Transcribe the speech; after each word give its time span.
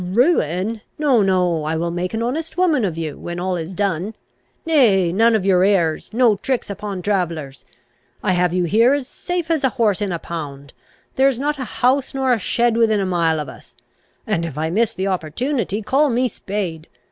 "Ruin! 0.03 0.81
No, 0.97 1.21
no, 1.21 1.63
I 1.63 1.75
will 1.75 1.91
make 1.91 2.15
an 2.15 2.23
honest 2.23 2.57
woman 2.57 2.83
of 2.83 2.97
you, 2.97 3.19
when 3.19 3.39
all 3.39 3.55
is 3.55 3.75
done. 3.75 4.15
Nay, 4.65 5.13
none 5.13 5.35
of 5.35 5.45
your 5.45 5.63
airs; 5.63 6.09
no 6.11 6.37
tricks 6.37 6.71
upon 6.71 7.03
travellers! 7.03 7.65
I 8.23 8.31
have 8.31 8.51
you 8.51 8.63
here 8.63 8.95
as 8.95 9.07
safe 9.07 9.51
AS 9.51 9.63
a 9.63 9.69
horse 9.69 10.01
in 10.01 10.11
a 10.11 10.17
pound; 10.17 10.73
there 11.17 11.27
is 11.27 11.37
not 11.37 11.59
a 11.59 11.65
house 11.85 12.15
nor 12.15 12.31
a 12.33 12.39
shed 12.39 12.77
within 12.77 12.99
a 12.99 13.05
mile 13.05 13.39
of 13.39 13.47
us; 13.47 13.75
and, 14.25 14.43
if 14.43 14.57
I 14.57 14.71
miss 14.71 14.91
the 14.95 15.05
opportunity, 15.05 15.83
call 15.83 16.09
me 16.09 16.27
spade. 16.27 16.87